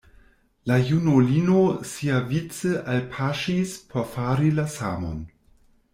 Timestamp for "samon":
4.79-5.25